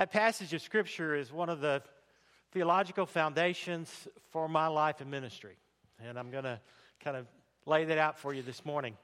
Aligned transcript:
That 0.00 0.12
passage 0.12 0.54
of 0.54 0.62
Scripture 0.62 1.14
is 1.14 1.30
one 1.30 1.50
of 1.50 1.60
the 1.60 1.82
theological 2.52 3.04
foundations 3.04 4.08
for 4.30 4.48
my 4.48 4.66
life 4.66 5.02
and 5.02 5.10
ministry. 5.10 5.58
And 6.02 6.18
I'm 6.18 6.30
going 6.30 6.44
to 6.44 6.58
kind 7.04 7.18
of 7.18 7.26
lay 7.66 7.84
that 7.84 7.98
out 7.98 8.18
for 8.18 8.32
you 8.32 8.40
this 8.40 8.64
morning. 8.64 8.96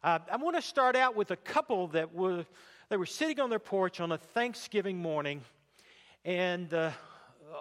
Uh, 0.00 0.20
I 0.30 0.36
want 0.36 0.54
to 0.54 0.62
start 0.62 0.94
out 0.94 1.16
with 1.16 1.32
a 1.32 1.36
couple 1.36 1.88
that 1.88 2.14
were, 2.14 2.46
they 2.88 2.96
were 2.96 3.04
sitting 3.04 3.40
on 3.40 3.50
their 3.50 3.58
porch 3.58 3.98
on 3.98 4.12
a 4.12 4.16
Thanksgiving 4.16 4.98
morning, 4.98 5.40
and 6.24 6.70
the 6.70 6.92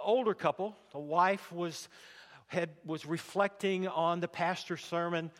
older 0.03 0.35
couple, 0.35 0.75
the 0.91 0.99
wife 0.99 1.51
was, 1.51 1.89
had, 2.45 2.69
was 2.85 3.07
reflecting 3.07 3.87
on 3.87 4.19
the 4.19 4.27
pastor's 4.27 4.85
sermon 4.85 5.31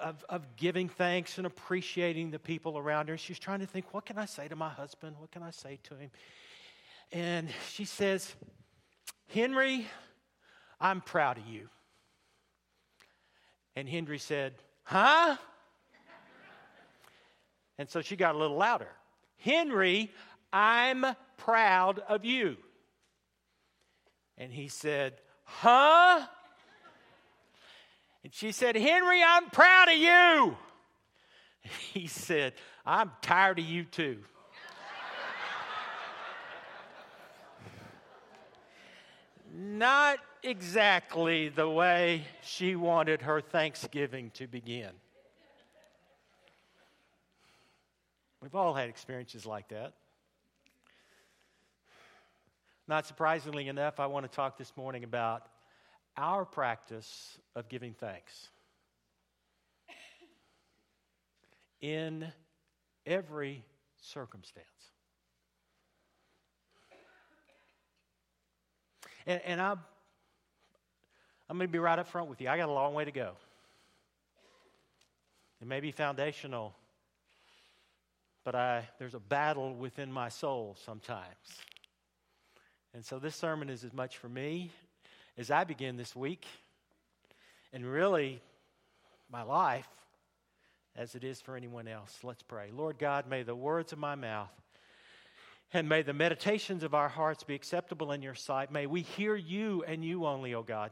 of, 0.00 0.24
of 0.30 0.56
giving 0.56 0.88
thanks 0.88 1.36
and 1.36 1.46
appreciating 1.46 2.30
the 2.30 2.38
people 2.38 2.78
around 2.78 3.10
her. 3.10 3.18
She's 3.18 3.38
trying 3.38 3.60
to 3.60 3.66
think, 3.66 3.92
what 3.92 4.06
can 4.06 4.16
I 4.16 4.24
say 4.24 4.48
to 4.48 4.56
my 4.56 4.70
husband? 4.70 5.16
What 5.18 5.30
can 5.30 5.42
I 5.42 5.50
say 5.50 5.78
to 5.82 5.94
him? 5.96 6.10
And 7.12 7.48
she 7.72 7.84
says, 7.84 8.34
Henry, 9.28 9.86
I'm 10.80 11.00
proud 11.00 11.38
of 11.38 11.46
you. 11.46 11.68
And 13.74 13.88
Henry 13.88 14.18
said, 14.18 14.54
Huh? 14.82 15.36
And 17.78 17.88
so 17.88 18.02
she 18.02 18.16
got 18.16 18.34
a 18.34 18.38
little 18.38 18.58
louder. 18.58 18.88
Henry, 19.38 20.10
I'm 20.52 21.06
proud 21.38 21.98
of 22.00 22.24
you. 22.24 22.56
And 24.36 24.52
he 24.52 24.68
said, 24.68 25.14
Huh? 25.44 26.26
And 28.22 28.34
she 28.34 28.52
said, 28.52 28.76
Henry, 28.76 29.22
I'm 29.26 29.48
proud 29.50 29.88
of 29.88 29.96
you. 29.96 30.56
He 31.92 32.06
said, 32.06 32.54
I'm 32.86 33.10
tired 33.20 33.58
of 33.58 33.64
you 33.66 33.84
too. 33.84 34.18
Not 39.62 40.20
exactly 40.42 41.50
the 41.50 41.68
way 41.68 42.24
she 42.42 42.76
wanted 42.76 43.20
her 43.20 43.42
Thanksgiving 43.42 44.30
to 44.30 44.46
begin. 44.46 44.88
We've 48.40 48.54
all 48.54 48.72
had 48.72 48.88
experiences 48.88 49.44
like 49.44 49.68
that. 49.68 49.92
Not 52.88 53.06
surprisingly 53.06 53.68
enough, 53.68 54.00
I 54.00 54.06
want 54.06 54.24
to 54.24 54.34
talk 54.34 54.56
this 54.56 54.74
morning 54.78 55.04
about 55.04 55.42
our 56.16 56.46
practice 56.46 57.38
of 57.54 57.68
giving 57.68 57.92
thanks. 57.92 58.48
In 61.82 62.32
every 63.04 63.62
circumstance. 64.00 64.66
And, 69.26 69.40
and 69.44 69.60
I'm, 69.60 69.80
I'm 71.48 71.56
going 71.56 71.68
to 71.68 71.72
be 71.72 71.78
right 71.78 71.98
up 71.98 72.08
front 72.08 72.28
with 72.28 72.40
you. 72.40 72.48
I 72.48 72.56
got 72.56 72.68
a 72.68 72.72
long 72.72 72.94
way 72.94 73.04
to 73.04 73.12
go. 73.12 73.32
It 75.60 75.68
may 75.68 75.80
be 75.80 75.92
foundational, 75.92 76.74
but 78.44 78.54
I, 78.54 78.88
there's 78.98 79.14
a 79.14 79.20
battle 79.20 79.74
within 79.74 80.10
my 80.10 80.30
soul 80.30 80.76
sometimes. 80.84 81.26
And 82.94 83.04
so 83.04 83.18
this 83.18 83.36
sermon 83.36 83.68
is 83.68 83.84
as 83.84 83.92
much 83.92 84.16
for 84.16 84.28
me 84.28 84.70
as 85.36 85.50
I 85.50 85.64
begin 85.64 85.96
this 85.96 86.16
week, 86.16 86.46
and 87.72 87.84
really 87.84 88.40
my 89.30 89.42
life, 89.42 89.88
as 90.96 91.14
it 91.14 91.24
is 91.24 91.40
for 91.40 91.56
anyone 91.56 91.86
else. 91.86 92.18
Let's 92.22 92.42
pray. 92.42 92.70
Lord 92.74 92.98
God, 92.98 93.28
may 93.28 93.42
the 93.42 93.54
words 93.54 93.92
of 93.92 93.98
my 93.98 94.16
mouth 94.16 94.50
and 95.72 95.88
may 95.88 96.02
the 96.02 96.12
meditations 96.12 96.82
of 96.82 96.94
our 96.94 97.08
hearts 97.08 97.44
be 97.44 97.54
acceptable 97.54 98.12
in 98.12 98.22
your 98.22 98.34
sight. 98.34 98.72
May 98.72 98.86
we 98.86 99.02
hear 99.02 99.36
you 99.36 99.84
and 99.86 100.04
you 100.04 100.26
only, 100.26 100.54
O 100.54 100.62
God. 100.62 100.90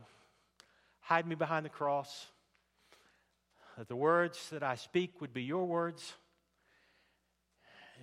Hide 1.01 1.27
me 1.27 1.35
behind 1.35 1.65
the 1.65 1.71
cross, 1.71 2.27
that 3.77 3.89
the 3.89 3.97
words 3.97 4.51
that 4.51 4.63
I 4.63 4.75
speak 4.75 5.21
would 5.21 5.33
be 5.33 5.43
your 5.43 5.65
words, 5.65 6.15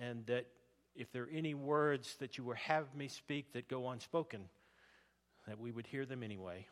and 0.00 0.26
that 0.26 0.46
if 0.94 1.12
there 1.12 1.24
are 1.24 1.30
any 1.32 1.54
words 1.54 2.16
that 2.20 2.36
you 2.36 2.44
would 2.44 2.56
have 2.56 2.94
me 2.94 3.08
speak 3.08 3.52
that 3.52 3.68
go 3.68 3.88
unspoken, 3.88 4.48
that 5.46 5.60
we 5.60 5.70
would 5.70 5.86
hear 5.86 6.04
them 6.04 6.22
anyway. 6.22 6.66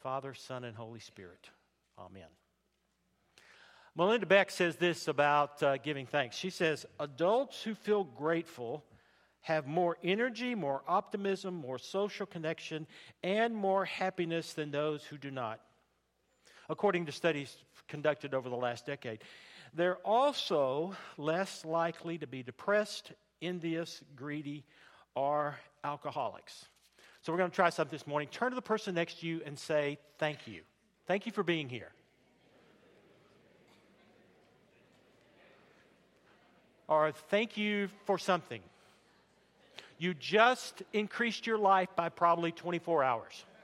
Father, 0.00 0.34
Son, 0.34 0.64
and 0.64 0.76
Holy 0.76 1.00
Spirit. 1.00 1.50
Amen. 1.98 2.28
Melinda 3.94 4.24
Beck 4.24 4.50
says 4.50 4.76
this 4.76 5.06
about 5.06 5.62
uh, 5.62 5.76
giving 5.76 6.06
thanks. 6.06 6.34
She 6.36 6.48
says, 6.48 6.86
Adults 6.98 7.62
who 7.62 7.74
feel 7.74 8.04
grateful 8.04 8.84
have 9.42 9.66
more 9.66 9.98
energy, 10.02 10.54
more 10.54 10.82
optimism, 10.88 11.54
more 11.54 11.78
social 11.78 12.24
connection, 12.24 12.86
and 13.22 13.54
more 13.54 13.84
happiness 13.84 14.54
than 14.54 14.70
those 14.70 15.04
who 15.04 15.18
do 15.18 15.30
not. 15.30 15.60
According 16.70 17.06
to 17.06 17.12
studies 17.12 17.56
conducted 17.88 18.34
over 18.34 18.48
the 18.48 18.56
last 18.56 18.86
decade, 18.86 19.18
they're 19.74 19.98
also 20.06 20.94
less 21.18 21.64
likely 21.64 22.16
to 22.18 22.26
be 22.26 22.42
depressed, 22.42 23.12
envious, 23.42 24.02
greedy, 24.16 24.64
or 25.14 25.58
alcoholics. 25.84 26.66
So 27.20 27.32
we're 27.32 27.38
going 27.38 27.50
to 27.50 27.56
try 27.56 27.68
something 27.68 27.94
this 27.94 28.06
morning. 28.06 28.28
Turn 28.30 28.50
to 28.50 28.54
the 28.54 28.62
person 28.62 28.94
next 28.94 29.20
to 29.20 29.26
you 29.26 29.42
and 29.44 29.58
say, 29.58 29.98
Thank 30.18 30.46
you. 30.46 30.62
Thank 31.06 31.26
you 31.26 31.32
for 31.32 31.42
being 31.42 31.68
here. 31.68 31.92
Or 36.92 37.10
thank 37.30 37.56
you 37.56 37.88
for 38.04 38.18
something. 38.18 38.60
You 39.96 40.12
just 40.12 40.82
increased 40.92 41.46
your 41.46 41.56
life 41.56 41.88
by 41.96 42.10
probably 42.10 42.52
24 42.52 43.02
hours. 43.02 43.44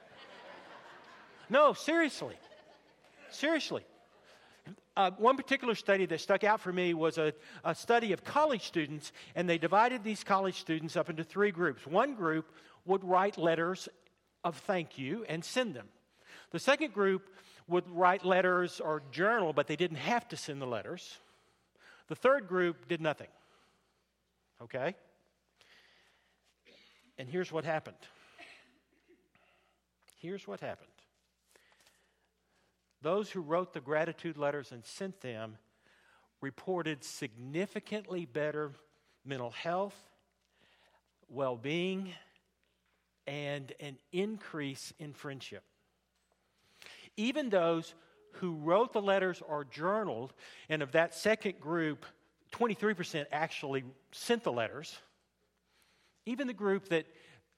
No, 1.51 1.73
seriously. 1.73 2.35
Seriously. 3.31 3.83
Uh, 4.95 5.09
one 5.17 5.35
particular 5.35 5.73
study 5.73 6.05
that 6.05 6.21
stuck 6.21 6.43
out 6.43 6.59
for 6.59 6.71
me 6.71 6.93
was 6.93 7.17
a, 7.17 7.33
a 7.63 7.73
study 7.73 8.13
of 8.13 8.23
college 8.23 8.67
students, 8.67 9.11
and 9.35 9.49
they 9.49 9.57
divided 9.57 10.03
these 10.03 10.23
college 10.23 10.59
students 10.59 10.95
up 10.95 11.09
into 11.09 11.23
three 11.23 11.49
groups. 11.49 11.87
One 11.87 12.13
group 12.13 12.51
would 12.85 13.03
write 13.03 13.39
letters 13.39 13.89
of 14.43 14.57
thank 14.57 14.99
you 14.99 15.25
and 15.27 15.43
send 15.43 15.73
them. 15.73 15.87
The 16.51 16.59
second 16.59 16.93
group 16.93 17.29
would 17.67 17.89
write 17.89 18.23
letters 18.23 18.79
or 18.79 19.01
journal, 19.11 19.51
but 19.51 19.65
they 19.65 19.75
didn't 19.75 19.97
have 19.97 20.27
to 20.29 20.37
send 20.37 20.61
the 20.61 20.67
letters. 20.67 21.17
The 22.09 22.15
third 22.15 22.47
group 22.47 22.87
did 22.87 23.01
nothing. 23.01 23.27
Okay? 24.61 24.95
And 27.17 27.29
here's 27.29 27.51
what 27.51 27.63
happened. 27.63 27.97
Here's 30.17 30.47
what 30.47 30.59
happened. 30.59 30.89
Those 33.01 33.29
who 33.29 33.39
wrote 33.39 33.73
the 33.73 33.79
gratitude 33.79 34.37
letters 34.37 34.71
and 34.71 34.85
sent 34.85 35.21
them 35.21 35.57
reported 36.41 37.03
significantly 37.03 38.25
better 38.25 38.71
mental 39.23 39.51
health, 39.51 39.95
well 41.29 41.55
being, 41.55 42.13
and 43.27 43.71
an 43.79 43.97
increase 44.11 44.91
in 44.99 45.13
friendship. 45.13 45.63
Even 47.15 47.49
those 47.49 47.93
who 48.33 48.55
wrote 48.55 48.93
the 48.93 49.01
letters 49.01 49.41
or 49.47 49.65
journaled, 49.65 50.33
and 50.69 50.81
of 50.81 50.91
that 50.93 51.13
second 51.13 51.59
group, 51.59 52.05
23% 52.51 53.25
actually 53.31 53.83
sent 54.11 54.43
the 54.43 54.51
letters. 54.51 54.97
Even 56.25 56.47
the 56.47 56.53
group 56.53 56.89
that, 56.89 57.05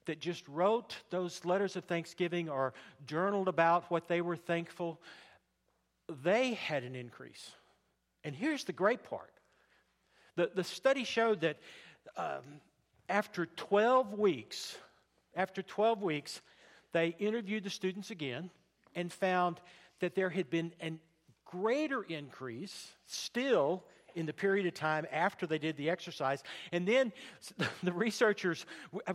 that 0.05 0.19
just 0.19 0.47
wrote 0.47 0.95
those 1.09 1.43
letters 1.45 1.75
of 1.75 1.85
thanksgiving 1.85 2.49
or 2.49 2.73
journaled 3.05 3.47
about 3.47 3.89
what 3.89 4.07
they 4.07 4.21
were 4.21 4.35
thankful, 4.35 4.99
they 6.23 6.53
had 6.53 6.83
an 6.83 6.95
increase. 6.95 7.51
And 8.23 8.35
here's 8.35 8.63
the 8.63 8.73
great 8.73 9.03
part 9.03 9.31
the, 10.35 10.51
the 10.53 10.63
study 10.63 11.03
showed 11.03 11.41
that 11.41 11.57
um, 12.17 12.61
after 13.09 13.45
12 13.45 14.13
weeks, 14.13 14.77
after 15.35 15.61
12 15.61 16.01
weeks, 16.01 16.41
they 16.93 17.15
interviewed 17.19 17.63
the 17.63 17.69
students 17.69 18.11
again 18.11 18.49
and 18.95 19.11
found 19.11 19.59
that 20.01 20.15
there 20.15 20.29
had 20.29 20.49
been 20.49 20.73
a 20.81 20.91
greater 21.45 22.03
increase 22.03 22.91
still 23.05 23.83
in 24.15 24.25
the 24.25 24.33
period 24.33 24.65
of 24.65 24.73
time 24.73 25.05
after 25.11 25.47
they 25.47 25.57
did 25.57 25.77
the 25.77 25.89
exercise. 25.89 26.43
And 26.71 26.87
then 26.87 27.13
the 27.83 27.93
researchers 27.93 28.65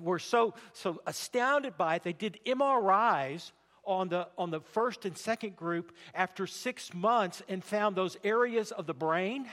were 0.01 0.19
so, 0.19 0.55
so 0.73 1.01
astounded 1.07 1.77
by 1.77 1.97
it, 1.97 2.03
they 2.03 2.13
did 2.13 2.39
MRIs 2.47 3.53
on 3.85 4.09
the, 4.09 4.27
on 4.37 4.51
the 4.51 4.61
first 4.61 5.05
and 5.05 5.17
second 5.17 5.55
group 5.57 5.93
after 6.15 6.47
six 6.47 6.93
months 6.93 7.43
and 7.49 7.63
found 7.63 7.95
those 7.95 8.17
areas 8.25 8.73
of 8.73 8.87
the 8.87 8.95
brain 8.95 9.47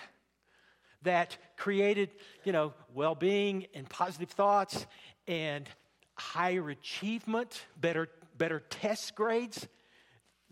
that 1.03 1.37
created, 1.57 2.09
you 2.43 2.51
know, 2.51 2.73
well-being 2.93 3.67
and 3.73 3.87
positive 3.89 4.29
thoughts 4.29 4.87
and 5.27 5.69
higher 6.15 6.69
achievement, 6.69 7.65
better, 7.79 8.09
better 8.37 8.61
test 8.69 9.13
grades, 9.13 9.67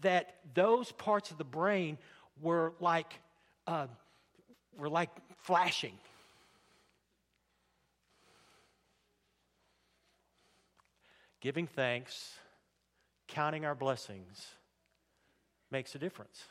that 0.01 0.35
those 0.53 0.91
parts 0.91 1.31
of 1.31 1.37
the 1.37 1.43
brain 1.43 1.97
were 2.41 2.73
like, 2.79 3.13
uh, 3.67 3.87
were 4.77 4.89
like 4.89 5.09
flashing. 5.43 5.93
giving 11.41 11.65
thanks, 11.65 12.35
counting 13.27 13.65
our 13.65 13.75
blessings 13.75 14.55
makes 15.71 15.95
a 15.95 15.97
difference. 15.97 16.45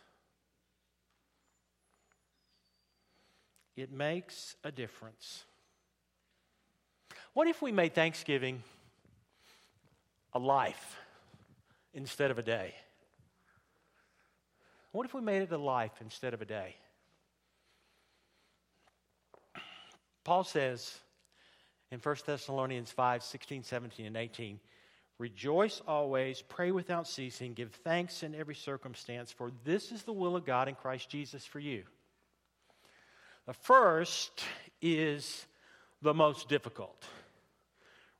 It 3.76 3.92
makes 3.92 4.56
a 4.64 4.72
difference. 4.72 5.44
What 7.32 7.46
if 7.46 7.62
we 7.62 7.70
made 7.70 7.94
Thanksgiving 7.94 8.62
a 10.32 10.38
life 10.38 10.96
instead 11.94 12.30
of 12.30 12.38
a 12.38 12.42
day? 12.42 12.74
What 14.92 15.06
if 15.06 15.14
we 15.14 15.20
made 15.20 15.42
it 15.42 15.52
a 15.52 15.58
life 15.58 15.92
instead 16.00 16.34
of 16.34 16.42
a 16.42 16.44
day? 16.44 16.76
Paul 20.24 20.44
says 20.44 20.98
in 21.90 21.98
1 22.00 22.16
Thessalonians 22.26 22.90
5 22.90 23.22
16, 23.22 23.62
17, 23.62 24.06
and 24.06 24.16
18, 24.16 24.60
Rejoice 25.18 25.82
always, 25.86 26.40
pray 26.40 26.70
without 26.70 27.06
ceasing, 27.06 27.52
give 27.52 27.72
thanks 27.84 28.22
in 28.22 28.34
every 28.34 28.54
circumstance, 28.54 29.30
for 29.30 29.50
this 29.64 29.92
is 29.92 30.02
the 30.02 30.14
will 30.14 30.34
of 30.34 30.46
God 30.46 30.66
in 30.66 30.74
Christ 30.74 31.10
Jesus 31.10 31.44
for 31.44 31.58
you. 31.58 31.82
The 33.46 33.52
first 33.52 34.42
is 34.80 35.44
the 36.00 36.14
most 36.14 36.48
difficult. 36.48 37.04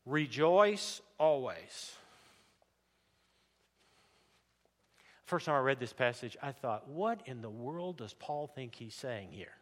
Rejoice 0.04 1.00
always. 1.18 1.94
First 5.30 5.46
time 5.46 5.54
I 5.54 5.60
read 5.60 5.78
this 5.78 5.92
passage, 5.92 6.36
I 6.42 6.50
thought, 6.50 6.88
what 6.88 7.20
in 7.24 7.40
the 7.40 7.48
world 7.48 7.98
does 7.98 8.14
Paul 8.14 8.48
think 8.48 8.74
he's 8.74 8.96
saying 8.96 9.28
here? 9.30 9.52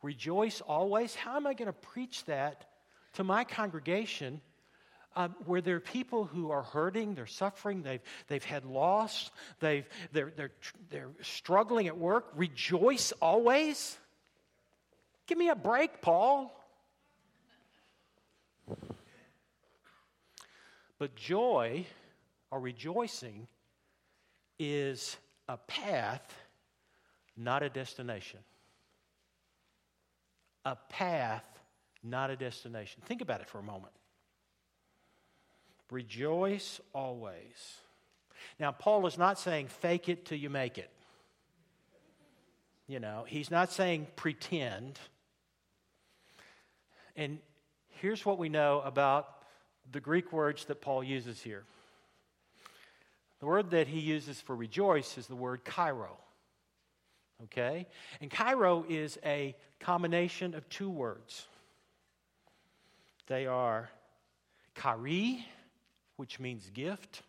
Rejoice 0.00 0.62
always? 0.62 1.14
How 1.14 1.36
am 1.36 1.46
I 1.46 1.52
going 1.52 1.66
to 1.66 1.74
preach 1.74 2.24
that 2.24 2.64
to 3.12 3.22
my 3.22 3.44
congregation 3.44 4.40
um, 5.14 5.34
where 5.44 5.60
there 5.60 5.76
are 5.76 5.80
people 5.80 6.24
who 6.24 6.52
are 6.52 6.62
hurting, 6.62 7.14
they're 7.14 7.26
suffering, 7.26 7.82
they've, 7.82 8.00
they've 8.28 8.42
had 8.42 8.64
loss, 8.64 9.30
they've, 9.60 9.84
they're, 10.12 10.32
they're, 10.34 10.52
they're 10.88 11.10
struggling 11.20 11.86
at 11.86 11.98
work? 11.98 12.28
Rejoice 12.34 13.12
always? 13.20 13.98
Give 15.26 15.36
me 15.36 15.50
a 15.50 15.54
break, 15.54 16.00
Paul. 16.00 16.50
But 20.98 21.14
joy 21.14 21.84
or 22.50 22.58
rejoicing 22.58 23.48
is 24.58 25.16
a 25.48 25.56
path, 25.56 26.34
not 27.36 27.62
a 27.62 27.68
destination. 27.68 28.40
A 30.64 30.76
path, 30.88 31.46
not 32.02 32.30
a 32.30 32.36
destination. 32.36 33.02
Think 33.06 33.20
about 33.20 33.40
it 33.40 33.48
for 33.48 33.58
a 33.58 33.62
moment. 33.62 33.92
Rejoice 35.90 36.80
always. 36.92 37.80
Now, 38.58 38.72
Paul 38.72 39.06
is 39.06 39.18
not 39.18 39.38
saying 39.38 39.68
fake 39.68 40.08
it 40.08 40.24
till 40.24 40.38
you 40.38 40.50
make 40.50 40.78
it. 40.78 40.90
You 42.88 43.00
know, 43.00 43.24
he's 43.26 43.50
not 43.50 43.72
saying 43.72 44.06
pretend. 44.16 44.98
And 47.16 47.38
here's 47.88 48.24
what 48.24 48.38
we 48.38 48.48
know 48.48 48.80
about 48.84 49.28
the 49.90 50.00
Greek 50.00 50.32
words 50.32 50.64
that 50.66 50.80
Paul 50.80 51.02
uses 51.02 51.40
here. 51.40 51.64
The 53.40 53.46
word 53.46 53.70
that 53.70 53.86
he 53.88 54.00
uses 54.00 54.40
for 54.40 54.56
rejoice 54.56 55.18
is 55.18 55.26
the 55.26 55.36
word 55.36 55.64
chairo. 55.64 56.16
Okay? 57.44 57.86
And 58.20 58.30
chairo 58.30 58.84
is 58.88 59.18
a 59.24 59.54
combination 59.78 60.54
of 60.54 60.68
two 60.68 60.88
words. 60.88 61.46
They 63.26 63.46
are 63.46 63.90
chari, 64.74 65.44
which 66.16 66.40
means 66.40 66.70
gift, 66.70 67.22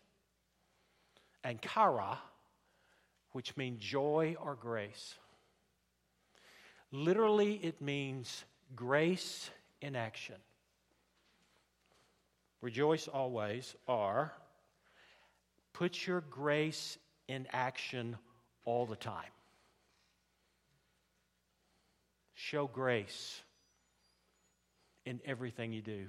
and 1.44 1.60
chara, 1.60 2.18
which 3.32 3.56
means 3.56 3.80
joy 3.80 4.36
or 4.40 4.54
grace. 4.54 5.14
Literally, 6.90 7.54
it 7.56 7.82
means 7.82 8.44
grace 8.74 9.50
in 9.82 9.94
action. 9.94 10.36
Rejoice 12.62 13.08
always, 13.08 13.76
or 13.86 14.32
put 15.72 16.06
your 16.06 16.22
grace 16.22 16.98
in 17.28 17.46
action 17.52 18.16
all 18.64 18.86
the 18.86 18.96
time. 18.96 19.30
Show 22.34 22.66
grace 22.66 23.40
in 25.04 25.20
everything 25.24 25.72
you 25.72 25.82
do. 25.82 26.06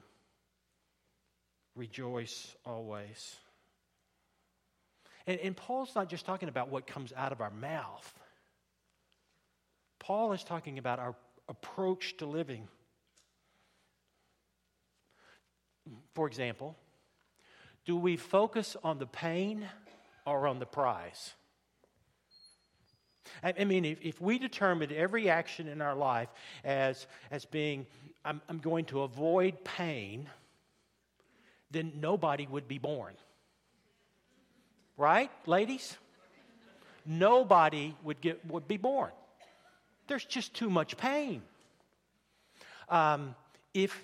Rejoice 1.75 2.55
always. 2.65 3.35
And, 5.25 5.39
and, 5.39 5.55
Paul's 5.55 5.95
not 5.95 6.09
just 6.09 6.25
talking 6.25 6.49
about 6.49 6.69
what 6.69 6.87
comes 6.87 7.13
out 7.15 7.31
of 7.31 7.39
our 7.39 7.51
mouth, 7.51 8.13
Paul 9.99 10.33
is 10.33 10.43
talking 10.43 10.79
about 10.79 10.99
our 10.99 11.15
approach 11.47 12.17
to 12.17 12.25
living. 12.25 12.67
For 16.13 16.27
example, 16.27 16.75
do 17.89 17.95
we 17.95 18.17
focus 18.17 18.77
on 18.83 18.99
the 18.99 19.07
pain 19.07 19.67
or 20.23 20.45
on 20.45 20.59
the 20.59 20.65
prize? 20.67 21.33
I 23.41 23.63
mean, 23.63 23.83
if, 23.83 23.97
if 24.03 24.21
we 24.21 24.37
determined 24.37 24.91
every 24.91 25.27
action 25.27 25.67
in 25.67 25.81
our 25.81 25.95
life 25.95 26.29
as, 26.63 27.07
as 27.31 27.45
being, 27.45 27.87
I'm, 28.23 28.41
I'm 28.47 28.59
going 28.59 28.85
to 28.85 29.01
avoid 29.01 29.63
pain, 29.63 30.29
then 31.71 31.93
nobody 31.95 32.45
would 32.45 32.67
be 32.67 32.77
born. 32.77 33.15
Right, 34.95 35.31
ladies? 35.47 35.97
Nobody 37.07 37.95
would, 38.03 38.21
get, 38.21 38.45
would 38.45 38.67
be 38.67 38.77
born. 38.77 39.09
There's 40.07 40.25
just 40.25 40.53
too 40.53 40.69
much 40.69 40.95
pain. 40.95 41.41
Um, 42.87 43.33
if, 43.73 43.99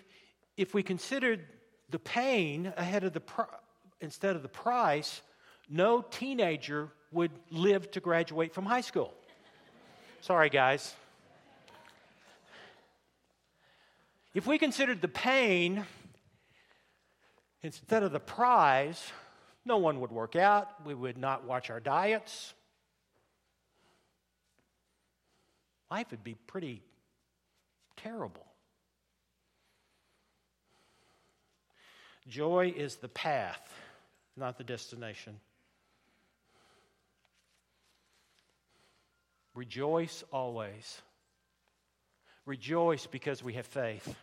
if 0.57 0.73
we 0.73 0.81
considered 0.81 1.41
the 1.91 1.99
pain 1.99 2.73
ahead 2.77 3.03
of 3.03 3.13
the 3.13 3.21
instead 4.01 4.35
of 4.35 4.41
the 4.41 4.49
price, 4.49 5.21
no 5.69 6.01
teenager 6.01 6.89
would 7.11 7.31
live 7.49 7.89
to 7.91 7.99
graduate 7.99 8.53
from 8.53 8.65
high 8.65 8.81
school. 8.81 9.13
Sorry, 10.21 10.49
guys. 10.49 10.93
If 14.33 14.45
we 14.45 14.57
considered 14.57 15.01
the 15.01 15.07
pain 15.07 15.85
instead 17.61 18.03
of 18.03 18.11
the 18.11 18.19
prize, 18.19 19.01
no 19.63 19.77
one 19.77 20.01
would 20.01 20.11
work 20.11 20.35
out. 20.35 20.85
We 20.85 20.93
would 20.93 21.17
not 21.17 21.45
watch 21.45 21.69
our 21.69 21.79
diets. 21.79 22.53
Life 25.89 26.11
would 26.11 26.23
be 26.23 26.35
pretty 26.47 26.83
terrible. 27.95 28.45
Joy 32.27 32.73
is 32.75 32.97
the 32.97 33.07
path, 33.07 33.71
not 34.37 34.57
the 34.57 34.63
destination. 34.63 35.39
Rejoice 39.53 40.23
always. 40.31 41.01
Rejoice 42.45 43.07
because 43.07 43.43
we 43.43 43.53
have 43.53 43.65
faith. 43.65 44.15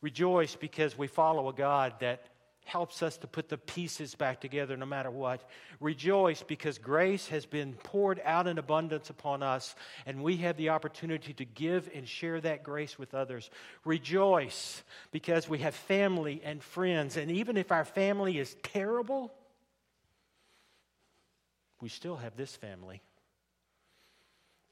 Rejoice 0.00 0.56
because 0.56 0.96
we 0.96 1.06
follow 1.06 1.48
a 1.48 1.52
God 1.52 1.94
that 2.00 2.26
helps 2.66 3.00
us 3.00 3.16
to 3.16 3.28
put 3.28 3.48
the 3.48 3.56
pieces 3.56 4.16
back 4.16 4.40
together 4.40 4.76
no 4.76 4.84
matter 4.84 5.10
what. 5.10 5.48
Rejoice 5.78 6.42
because 6.42 6.78
grace 6.78 7.28
has 7.28 7.46
been 7.46 7.74
poured 7.74 8.20
out 8.24 8.48
in 8.48 8.58
abundance 8.58 9.08
upon 9.08 9.40
us, 9.40 9.76
and 10.04 10.22
we 10.22 10.38
have 10.38 10.56
the 10.56 10.70
opportunity 10.70 11.32
to 11.32 11.44
give 11.44 11.88
and 11.94 12.08
share 12.08 12.40
that 12.40 12.64
grace 12.64 12.98
with 12.98 13.14
others. 13.14 13.50
Rejoice 13.84 14.82
because 15.12 15.48
we 15.48 15.58
have 15.58 15.76
family 15.76 16.42
and 16.44 16.60
friends, 16.60 17.16
and 17.16 17.30
even 17.30 17.56
if 17.56 17.70
our 17.70 17.84
family 17.84 18.36
is 18.36 18.56
terrible, 18.64 19.32
we 21.80 21.88
still 21.88 22.16
have 22.16 22.36
this 22.36 22.56
family. 22.56 23.00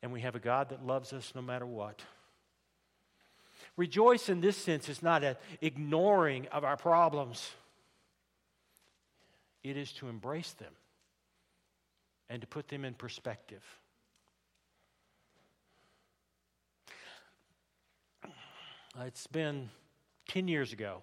And 0.03 0.13
we 0.13 0.23
have 0.23 0.35
a 0.35 0.41
God 0.41 0.71
that 0.71 0.85
loves 0.85 1.13
us 1.13 1.33
no 1.35 1.43
matter 1.43 1.65
what. 1.65 2.03
Rejoice 3.77 4.29
in 4.29 4.41
this 4.41 4.57
sense 4.57 4.89
is 4.89 5.01
not 5.01 5.23
an 5.23 5.37
ignoring 5.61 6.49
of 6.49 6.65
our 6.65 6.77
problems 6.77 7.53
it 9.65 9.79
is 9.79 9.91
to 9.93 10.09
embrace 10.09 10.53
them 10.53 10.73
and 12.29 12.43
to 12.43 12.47
put 12.47 12.69
them 12.69 12.85
in 12.85 12.95
perspective. 12.95 13.63
It's 19.01 19.27
been 19.27 19.71
10 20.29 20.47
years 20.47 20.73
ago. 20.73 21.03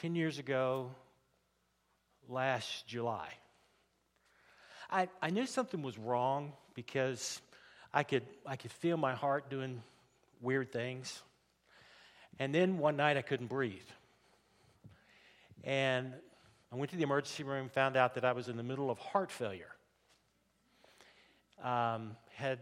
10 0.00 0.14
years 0.14 0.38
ago, 0.38 0.90
last 2.28 2.86
July. 2.86 3.28
I, 4.90 5.08
I 5.20 5.30
knew 5.30 5.46
something 5.46 5.82
was 5.82 5.98
wrong 5.98 6.52
because 6.74 7.40
I 7.92 8.02
could, 8.02 8.22
I 8.46 8.56
could 8.56 8.72
feel 8.72 8.96
my 8.96 9.14
heart 9.14 9.50
doing 9.50 9.82
weird 10.40 10.72
things. 10.72 11.22
And 12.38 12.54
then 12.54 12.78
one 12.78 12.96
night 12.96 13.16
I 13.16 13.22
couldn't 13.22 13.48
breathe. 13.48 13.88
And 15.64 16.14
I 16.70 16.76
went 16.76 16.90
to 16.90 16.96
the 16.96 17.02
emergency 17.02 17.44
room, 17.44 17.70
found 17.70 17.96
out 17.96 18.14
that 18.14 18.24
I 18.24 18.32
was 18.32 18.48
in 18.48 18.56
the 18.58 18.62
middle 18.62 18.90
of 18.90 18.98
heart 18.98 19.30
failure. 19.30 19.74
Um, 21.62 22.14
had, 22.34 22.58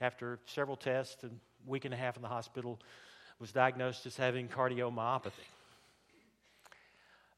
after 0.00 0.38
several 0.46 0.76
tests 0.76 1.24
and 1.24 1.40
week 1.66 1.84
and 1.84 1.92
a 1.92 1.96
half 1.96 2.14
in 2.16 2.22
the 2.22 2.28
hospital, 2.28 2.78
was 3.40 3.50
diagnosed 3.50 4.06
as 4.06 4.16
having 4.16 4.48
cardiomyopathy. 4.48 5.32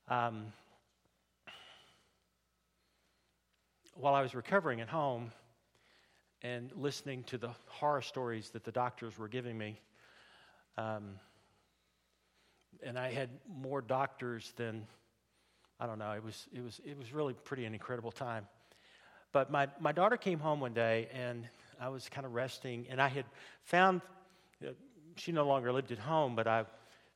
Um, 0.09 0.53
while 3.95 4.15
I 4.15 4.21
was 4.21 4.35
recovering 4.35 4.81
at 4.81 4.89
home 4.89 5.33
and 6.43 6.71
listening 6.77 7.23
to 7.25 7.39
the 7.39 7.51
horror 7.67 8.03
stories 8.03 8.51
that 8.51 8.65
the 8.65 8.73
doctors 8.73 9.19
were 9.19 9.29
giving 9.29 9.57
me, 9.57 9.81
um, 10.77 11.19
and 12.83 12.99
I 12.99 13.11
had 13.11 13.31
more 13.49 13.81
doctors 13.81 14.53
than 14.57 14.87
I 15.81 15.87
don't 15.87 15.99
know. 15.99 16.13
It 16.13 16.23
was 16.23 16.47
it 16.55 16.63
was 16.63 16.81
it 16.85 16.99
was 16.99 17.13
really 17.13 17.33
pretty 17.33 17.65
an 17.65 17.73
incredible 17.73 18.13
time. 18.13 18.47
But 19.33 19.51
my 19.51 19.69
my 19.81 19.93
daughter 19.93 20.19
came 20.19 20.39
home 20.39 20.61
one 20.61 20.75
day, 20.75 21.09
and 21.15 21.49
I 21.81 21.89
was 21.89 22.09
kind 22.11 22.27
of 22.27 22.35
resting, 22.35 22.87
and 22.91 23.01
I 23.01 23.09
had 23.09 23.25
found 23.63 24.03
uh, 24.63 24.73
she 25.17 25.33
no 25.33 25.47
longer 25.47 25.73
lived 25.73 25.91
at 25.91 25.99
home, 25.99 26.37
but 26.37 26.47
I 26.47 26.67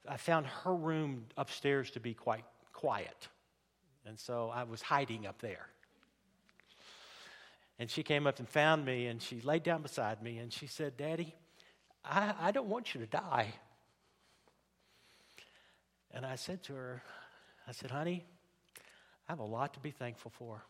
I 0.08 0.16
found 0.16 0.46
her 0.46 0.74
room 0.74 1.26
upstairs 1.36 1.90
to 1.90 2.00
be 2.00 2.14
quite 2.14 2.44
quiet, 2.72 3.28
and 4.06 4.18
so 4.18 4.50
I 4.52 4.62
was 4.62 4.80
hiding 4.80 5.26
up 5.26 5.42
there. 5.42 5.68
And 7.78 7.90
she 7.90 8.02
came 8.02 8.26
up 8.26 8.38
and 8.38 8.48
found 8.48 8.84
me, 8.86 9.08
and 9.08 9.20
she 9.20 9.40
laid 9.40 9.64
down 9.64 9.82
beside 9.82 10.22
me, 10.22 10.38
and 10.38 10.52
she 10.52 10.68
said, 10.68 10.96
Daddy, 10.96 11.34
I, 12.04 12.32
I 12.40 12.50
don't 12.52 12.68
want 12.68 12.94
you 12.94 13.00
to 13.00 13.06
die. 13.08 13.52
And 16.12 16.24
I 16.24 16.36
said 16.36 16.62
to 16.64 16.74
her, 16.74 17.02
I 17.66 17.72
said, 17.72 17.90
honey, 17.90 18.24
I 19.28 19.32
have 19.32 19.40
a 19.40 19.44
lot 19.44 19.74
to 19.74 19.80
be 19.80 19.90
thankful 19.90 20.32
for. 20.38 20.62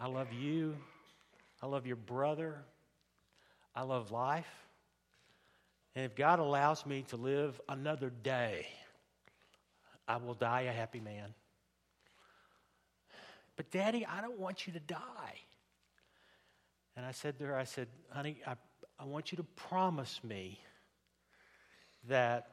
I 0.00 0.06
love 0.06 0.32
you. 0.32 0.76
I 1.62 1.66
love 1.66 1.86
your 1.86 1.96
brother. 1.96 2.56
I 3.74 3.82
love 3.82 4.10
life. 4.10 4.48
And 5.94 6.04
if 6.04 6.16
God 6.16 6.38
allows 6.38 6.86
me 6.86 7.04
to 7.08 7.16
live 7.16 7.60
another 7.68 8.10
day, 8.10 8.66
I 10.08 10.16
will 10.16 10.34
die 10.34 10.62
a 10.62 10.72
happy 10.72 11.00
man. 11.00 11.34
But, 13.56 13.70
Daddy, 13.70 14.06
I 14.06 14.22
don't 14.22 14.38
want 14.38 14.66
you 14.66 14.72
to 14.72 14.80
die. 14.80 15.38
And 16.96 17.04
I 17.04 17.12
said 17.12 17.38
to 17.38 17.44
her, 17.44 17.56
I 17.56 17.64
said, 17.64 17.88
honey, 18.10 18.38
I, 18.46 18.54
I 18.98 19.04
want 19.04 19.32
you 19.32 19.36
to 19.36 19.44
promise 19.44 20.20
me 20.24 20.58
that, 22.08 22.51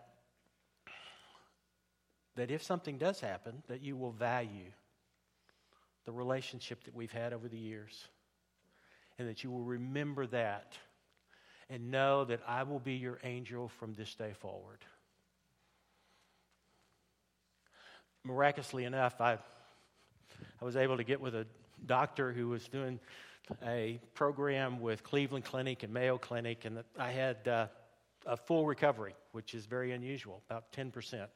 that 2.40 2.52
if 2.52 2.64
something 2.64 2.98
does 2.98 3.20
happen, 3.20 3.64
that 3.68 3.82
you 3.82 3.96
will 3.96 4.12
value 4.12 4.72
the 6.06 6.12
relationship 6.12 6.84
that 6.86 6.96
we've 6.96 7.12
had 7.12 7.34
over 7.34 7.48
the 7.48 7.58
years. 7.58 8.08
And 9.18 9.28
that 9.28 9.44
you 9.44 9.52
will 9.52 9.64
remember 9.64 10.26
that 10.28 10.78
and 11.70 11.92
know 11.92 12.24
that 12.26 12.40
I 12.48 12.64
will 12.64 12.80
be 12.80 12.94
your 12.94 13.20
angel 13.24 13.68
from 13.68 13.94
this 13.94 14.16
day 14.16 14.34
forward. 14.40 14.80
Miraculously 18.24 18.86
enough, 18.86 19.20
I 19.20 19.38
I 20.62 20.66
was 20.66 20.76
able 20.76 20.98
to 20.98 21.04
get 21.04 21.22
with 21.22 21.36
a 21.36 21.46
doctor 21.86 22.32
who 22.32 22.50
was 22.50 22.68
doing 22.68 23.00
a 23.66 24.00
program 24.14 24.80
with 24.80 25.04
Cleveland 25.04 25.46
Clinic 25.46 25.84
and 25.84 25.94
Mayo 25.94 26.18
Clinic, 26.18 26.66
and 26.66 26.84
I 26.98 27.12
had 27.12 27.48
uh, 27.48 27.68
a 28.26 28.38
full 28.38 28.66
recovery, 28.66 29.16
which 29.32 29.54
is 29.54 29.66
very 29.66 29.92
unusual, 29.92 30.42
about 30.50 30.72
10%. 30.74 31.28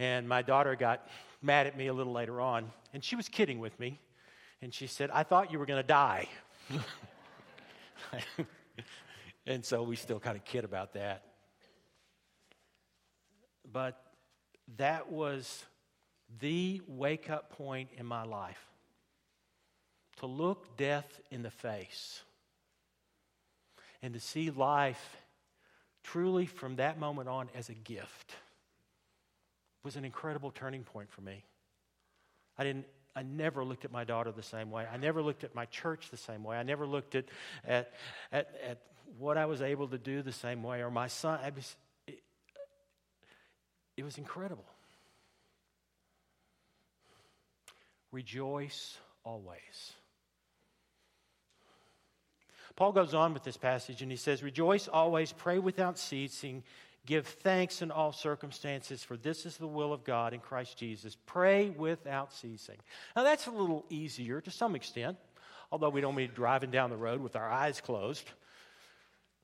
And 0.00 0.26
my 0.26 0.40
daughter 0.40 0.76
got 0.76 1.06
mad 1.42 1.66
at 1.66 1.76
me 1.76 1.88
a 1.88 1.92
little 1.92 2.14
later 2.14 2.40
on, 2.40 2.72
and 2.94 3.04
she 3.04 3.16
was 3.16 3.28
kidding 3.28 3.58
with 3.58 3.78
me. 3.78 4.00
And 4.62 4.72
she 4.72 4.86
said, 4.86 5.10
I 5.10 5.24
thought 5.24 5.52
you 5.52 5.58
were 5.58 5.66
going 5.66 5.82
to 5.82 5.86
die. 5.86 6.26
and 9.46 9.62
so 9.62 9.82
we 9.82 9.96
still 9.96 10.18
kind 10.18 10.38
of 10.38 10.44
kid 10.46 10.64
about 10.64 10.94
that. 10.94 11.24
But 13.70 14.02
that 14.78 15.12
was 15.12 15.66
the 16.40 16.80
wake 16.86 17.28
up 17.28 17.50
point 17.50 17.90
in 17.98 18.06
my 18.06 18.24
life 18.24 18.70
to 20.20 20.26
look 20.26 20.78
death 20.78 21.20
in 21.30 21.42
the 21.42 21.50
face 21.50 22.22
and 24.00 24.14
to 24.14 24.20
see 24.20 24.48
life 24.48 25.18
truly 26.02 26.46
from 26.46 26.76
that 26.76 26.98
moment 26.98 27.28
on 27.28 27.50
as 27.54 27.68
a 27.68 27.74
gift 27.74 28.34
was 29.82 29.96
an 29.96 30.04
incredible 30.04 30.50
turning 30.50 30.84
point 30.84 31.10
for 31.10 31.20
me. 31.20 31.44
I 32.58 32.64
didn't 32.64 32.86
I 33.14 33.22
never 33.22 33.64
looked 33.64 33.84
at 33.84 33.90
my 33.90 34.04
daughter 34.04 34.30
the 34.30 34.42
same 34.42 34.70
way. 34.70 34.86
I 34.90 34.96
never 34.96 35.20
looked 35.20 35.42
at 35.42 35.54
my 35.54 35.64
church 35.66 36.10
the 36.10 36.16
same 36.16 36.44
way. 36.44 36.56
I 36.56 36.62
never 36.62 36.86
looked 36.86 37.14
at 37.14 37.26
at 37.66 37.92
at, 38.30 38.48
at 38.66 38.78
what 39.18 39.36
I 39.36 39.46
was 39.46 39.62
able 39.62 39.88
to 39.88 39.98
do 39.98 40.22
the 40.22 40.32
same 40.32 40.62
way 40.62 40.82
or 40.82 40.90
my 40.90 41.08
son. 41.08 41.40
Was, 41.54 41.76
it, 42.06 42.22
it 43.96 44.04
was 44.04 44.18
incredible. 44.18 44.64
Rejoice 48.12 48.96
always. 49.24 49.92
Paul 52.76 52.92
goes 52.92 53.14
on 53.14 53.34
with 53.34 53.42
this 53.42 53.56
passage 53.56 54.02
and 54.02 54.10
he 54.10 54.16
says, 54.16 54.42
Rejoice 54.42 54.88
always, 54.88 55.32
pray 55.32 55.58
without 55.58 55.98
ceasing, 55.98 56.62
give 57.06 57.26
thanks 57.26 57.82
in 57.82 57.90
all 57.90 58.12
circumstances, 58.12 59.02
for 59.02 59.16
this 59.16 59.46
is 59.46 59.56
the 59.56 59.66
will 59.66 59.92
of 59.92 60.04
God 60.04 60.34
in 60.34 60.40
Christ 60.40 60.76
Jesus. 60.76 61.16
Pray 61.26 61.70
without 61.70 62.32
ceasing. 62.32 62.76
Now, 63.16 63.24
that's 63.24 63.46
a 63.46 63.50
little 63.50 63.84
easier 63.88 64.40
to 64.40 64.50
some 64.50 64.74
extent, 64.74 65.16
although 65.72 65.90
we 65.90 66.00
don't 66.00 66.14
mean 66.14 66.30
driving 66.34 66.70
down 66.70 66.90
the 66.90 66.96
road 66.96 67.20
with 67.20 67.36
our 67.36 67.50
eyes 67.50 67.80
closed. 67.80 68.30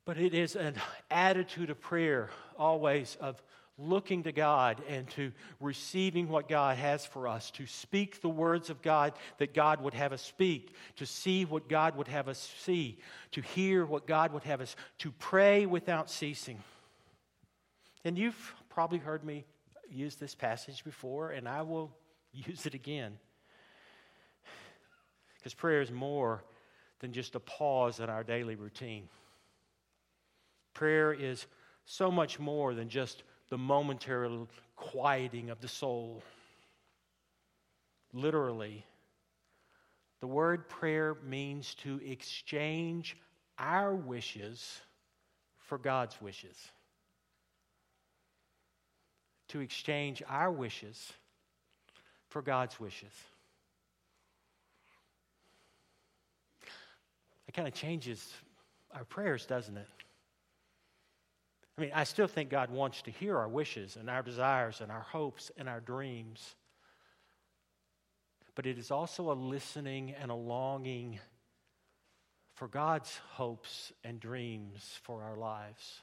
But 0.05 0.19
it 0.19 0.35
is 0.35 0.55
an 0.55 0.75
attitude 1.11 1.71
of 1.71 1.81
prayer, 1.81 2.31
always 2.59 3.17
of 3.21 3.43
looking 3.79 4.23
to 4.23 4.33
God 4.33 4.81
and 4.89 5.09
to 5.11 5.33
receiving 5.61 6.29
what 6.29 6.49
God 6.49 6.79
has 6.79 7.05
for 7.05 7.29
us, 7.29 7.51
to 7.53 7.67
speak 7.67 8.23
the 8.23 8.29
words 8.29 8.71
of 8.71 8.81
God 8.81 9.13
that 9.39 9.53
God 9.53 9.83
would 9.83 9.95
have 9.95 10.13
us 10.13 10.23
speak, 10.23 10.75
to 10.97 11.05
see 11.05 11.45
what 11.45 11.69
God 11.69 11.97
would 11.97 12.09
have 12.09 12.29
us 12.29 12.53
see, 12.59 12.99
to 13.33 13.43
hear 13.43 13.85
what 13.85 14.07
God 14.07 14.33
would 14.33 14.45
have 14.45 14.61
us, 14.61 14.77
to 14.99 15.11
pray 15.11 15.67
without 15.67 16.11
ceasing. 16.11 16.59
And 18.07 18.17
you've 18.17 18.55
probably 18.69 18.99
heard 18.99 19.25
me 19.25 19.45
use 19.91 20.15
this 20.15 20.33
passage 20.33 20.85
before, 20.85 21.33
and 21.33 21.49
I 21.49 21.63
will 21.63 21.91
use 22.33 22.65
it 22.65 22.73
again. 22.73 23.19
Because 25.35 25.55
prayer 25.55 25.81
is 25.81 25.91
more 25.91 26.45
than 27.01 27.13
just 27.13 27.35
a 27.35 27.41
pause 27.41 27.99
in 27.99 28.09
our 28.09 28.23
daily 28.23 28.55
routine. 28.55 29.09
Prayer 30.73 31.13
is 31.13 31.47
so 31.85 32.09
much 32.09 32.39
more 32.39 32.75
than 32.75 32.89
just 32.89 33.25
the 33.49 33.59
momentary 33.59 34.31
quieting 34.77 35.51
of 35.51 35.61
the 35.61 35.67
soul. 35.67 36.23
Literally, 38.13 38.87
the 40.21 40.29
word 40.29 40.69
prayer 40.69 41.17
means 41.27 41.75
to 41.83 42.01
exchange 42.05 43.17
our 43.59 43.97
wishes 43.97 44.81
for 45.59 45.77
God's 45.77 46.23
wishes. 46.23 46.71
To 49.49 49.61
exchange 49.61 50.23
our 50.29 50.51
wishes 50.51 51.13
for 52.29 52.43
God's 52.43 52.79
wishes. 52.81 53.13
It 57.47 57.55
kind 57.55 57.69
of 57.69 57.75
changes 57.75 58.33
our 58.93 59.05
prayers, 59.05 59.47
doesn't 59.47 59.77
it? 59.77 59.89
I 61.79 61.83
mean, 61.83 61.91
I 61.95 62.05
still 62.05 62.27
think 62.27 62.49
God 62.51 62.71
wants 62.71 63.03
to 63.03 63.11
hear 63.11 63.37
our 63.37 63.49
wishes 63.49 63.97
and 63.97 64.09
our 64.09 64.23
desires 64.23 64.81
and 64.81 64.91
our 64.91 65.03
hopes 65.03 65.51
and 65.57 65.69
our 65.69 65.81
dreams. 65.81 66.55
But 68.55 68.67
it 68.67 68.79
is 68.79 68.91
also 68.91 69.31
a 69.31 69.35
listening 69.35 70.15
and 70.21 70.31
a 70.31 70.35
longing 70.35 71.19
for 72.55 72.67
God's 72.67 73.15
hopes 73.33 73.93
and 74.03 74.19
dreams 74.19 74.99
for 75.03 75.23
our 75.23 75.37
lives. 75.37 76.01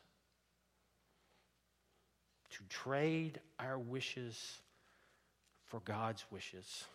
To 2.54 2.64
trade 2.70 3.40
our 3.60 3.80
wishes 3.80 4.60
for 5.66 5.80
God's 5.80 6.24
wishes. 6.32 6.86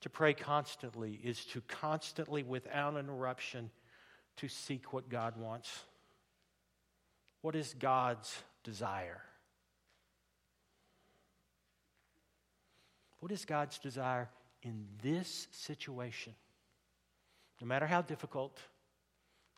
To 0.00 0.08
pray 0.08 0.32
constantly 0.32 1.20
is 1.22 1.44
to 1.46 1.60
constantly, 1.62 2.42
without 2.42 2.96
interruption, 2.96 3.70
to 4.36 4.48
seek 4.48 4.92
what 4.92 5.08
God 5.10 5.36
wants. 5.36 5.84
What 7.42 7.54
is 7.54 7.74
God's 7.78 8.42
desire? 8.64 9.20
What 13.20 13.32
is 13.32 13.44
God's 13.44 13.78
desire 13.78 14.30
in 14.62 14.86
this 15.02 15.48
situation? 15.50 16.34
No 17.60 17.66
matter 17.66 17.86
how 17.86 18.02
difficult, 18.02 18.58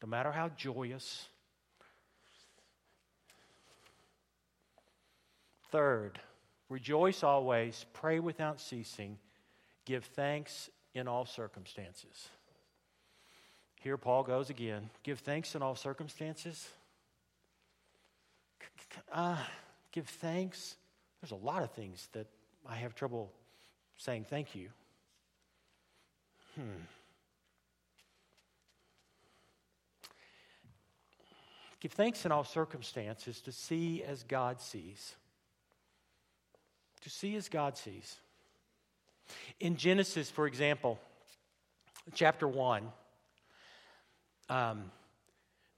no 0.03 0.09
matter 0.09 0.33
how 0.33 0.49
joyous, 0.49 1.29
Third, 5.71 6.21
rejoice 6.69 7.23
always, 7.23 7.87
pray 7.93 8.21
without 8.21 8.61
ceasing, 8.61 9.19
give 9.85 10.05
thanks 10.05 10.71
in 10.95 11.07
all 11.07 11.25
circumstances. 11.25 12.29
Here 13.81 13.97
Paul 13.97 14.25
goes 14.25 14.51
again. 14.51 14.91
Give 15.03 15.19
thanks 15.19 15.55
in 15.55 15.63
all 15.63 15.75
circumstances. 15.75 16.69
Uh, 19.11 19.39
give 19.93 20.07
thanks. 20.07 20.77
There's 21.21 21.33
a 21.33 21.37
lot 21.37 21.63
of 21.63 21.71
things 21.71 22.09
that 22.13 22.27
I 22.69 22.77
have 22.77 22.95
trouble 22.95 23.33
saying 23.97 24.27
thank 24.29 24.55
you. 24.55 24.69
Hmm. 26.57 26.83
Give 31.81 31.93
thanks 31.93 32.27
in 32.27 32.33
all 32.33 32.45
circumstances 32.45 33.41
to 33.43 33.53
see 33.53 34.03
as 34.03 34.23
God 34.25 34.61
sees. 34.61 35.15
To 37.03 37.11
see 37.11 37.37
as 37.37 37.49
God 37.49 37.77
sees. 37.77 38.17
In 39.59 39.77
Genesis, 39.77 40.31
for 40.31 40.47
example, 40.47 40.99
chapter 42.15 42.47
1, 42.47 42.91
um, 44.49 44.91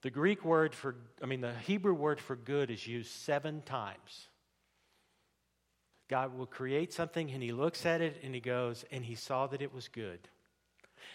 the 0.01 0.09
Greek 0.09 0.43
word 0.43 0.75
for, 0.75 0.95
I 1.21 1.25
mean, 1.25 1.41
the 1.41 1.53
Hebrew 1.53 1.93
word 1.93 2.19
for 2.19 2.35
good 2.35 2.69
is 2.69 2.85
used 2.85 3.11
seven 3.11 3.61
times. 3.61 4.27
God 6.09 6.37
will 6.37 6.45
create 6.45 6.91
something 6.91 7.31
and 7.31 7.41
he 7.41 7.51
looks 7.51 7.85
at 7.85 8.01
it 8.01 8.19
and 8.23 8.35
he 8.35 8.41
goes, 8.41 8.83
and 8.91 9.05
he 9.05 9.15
saw 9.15 9.47
that 9.47 9.61
it 9.61 9.73
was 9.73 9.87
good. 9.87 10.19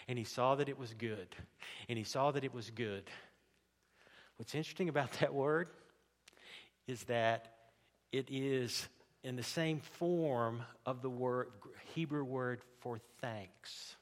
And 0.06 0.18
he 0.18 0.24
saw 0.24 0.54
that 0.54 0.68
it 0.68 0.78
was 0.78 0.94
good. 0.94 1.28
And 1.88 1.98
he 1.98 2.04
saw 2.04 2.30
that 2.30 2.44
it 2.44 2.54
was 2.54 2.70
good. 2.70 3.10
What's 4.36 4.54
interesting 4.54 4.88
about 4.88 5.12
that 5.20 5.34
word 5.34 5.68
is 6.86 7.04
that 7.04 7.52
it 8.10 8.28
is 8.30 8.88
in 9.22 9.36
the 9.36 9.42
same 9.42 9.80
form 9.80 10.62
of 10.86 11.02
the 11.02 11.10
word, 11.10 11.48
Hebrew 11.94 12.24
word 12.24 12.60
for 12.80 12.98
thanks. 13.20 13.96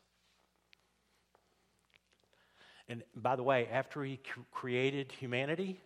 And 2.89 3.03
by 3.15 3.37
the 3.37 3.43
way, 3.43 3.69
after 3.71 4.05
he 4.05 4.21
created 4.53 5.11
humanity, 5.13 5.81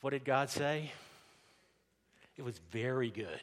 what 0.00 0.10
did 0.10 0.24
God 0.24 0.50
say? 0.50 0.92
It 2.36 2.42
was 2.42 2.58
very 2.70 3.10
good. 3.10 3.42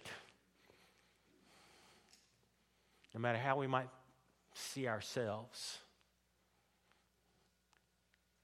No 3.13 3.19
matter 3.19 3.37
how 3.37 3.57
we 3.57 3.67
might 3.67 3.89
see 4.53 4.87
ourselves, 4.87 5.79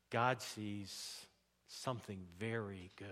God 0.09 0.41
sees 0.41 1.25
something 1.67 2.19
very 2.39 2.91
good. 2.97 3.07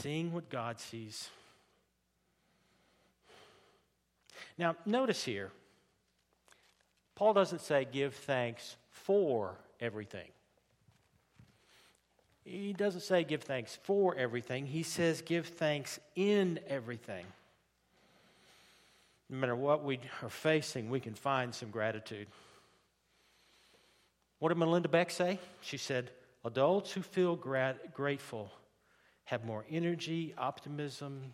Seeing 0.00 0.32
what 0.32 0.48
God 0.48 0.80
sees. 0.80 1.28
Now, 4.56 4.76
notice 4.86 5.24
here, 5.24 5.50
Paul 7.14 7.34
doesn't 7.34 7.60
say 7.60 7.86
give 7.90 8.14
thanks 8.14 8.76
for 8.90 9.58
everything. 9.78 10.28
He 12.44 12.72
doesn't 12.72 13.02
say 13.02 13.24
give 13.24 13.42
thanks 13.42 13.78
for 13.82 14.14
everything. 14.16 14.64
He 14.64 14.82
says 14.82 15.20
give 15.20 15.46
thanks 15.46 16.00
in 16.16 16.60
everything. 16.66 17.26
No 19.28 19.36
matter 19.36 19.56
what 19.56 19.84
we 19.84 20.00
are 20.22 20.30
facing, 20.30 20.88
we 20.88 21.00
can 21.00 21.14
find 21.14 21.54
some 21.54 21.70
gratitude. 21.70 22.26
What 24.38 24.48
did 24.48 24.56
Melinda 24.56 24.88
Beck 24.88 25.10
say? 25.10 25.38
She 25.60 25.76
said, 25.76 26.10
Adults 26.42 26.90
who 26.92 27.02
feel 27.02 27.36
grat- 27.36 27.92
grateful 27.92 28.50
have 29.30 29.44
more 29.44 29.64
energy, 29.70 30.34
optimism, 30.36 31.32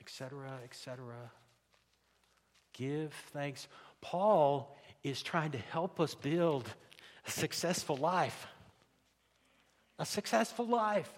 etc., 0.00 0.58
etc. 0.64 1.14
Give 2.72 3.12
thanks. 3.32 3.68
Paul 4.00 4.76
is 5.04 5.22
trying 5.22 5.52
to 5.52 5.58
help 5.58 6.00
us 6.00 6.16
build 6.16 6.68
a 7.24 7.30
successful 7.30 7.96
life. 7.96 8.48
A 10.00 10.04
successful 10.04 10.66
life. 10.66 11.08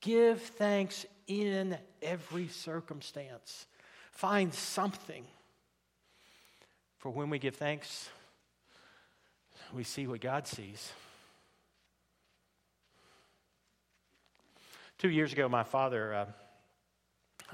Give 0.00 0.40
thanks 0.40 1.04
in 1.26 1.76
every 2.00 2.46
circumstance. 2.46 3.66
Find 4.12 4.54
something 4.54 5.24
for 6.98 7.10
when 7.10 7.28
we 7.28 7.40
give 7.40 7.56
thanks, 7.56 8.08
we 9.74 9.82
see 9.82 10.06
what 10.06 10.20
God 10.20 10.46
sees. 10.46 10.92
Two 15.00 15.08
years 15.08 15.32
ago, 15.32 15.48
my 15.48 15.62
father, 15.62 16.12
uh, 16.12 16.26